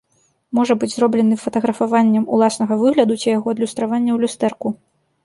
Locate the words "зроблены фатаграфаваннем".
0.93-2.25